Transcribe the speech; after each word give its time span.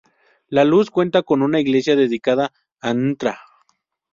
La 0.47 0.65
Luz 0.65 0.89
cuenta 0.89 1.21
con 1.21 1.43
una 1.43 1.59
iglesia 1.59 1.95
dedicada 1.95 2.51
a 2.79 2.91
Ntra. 2.91 3.37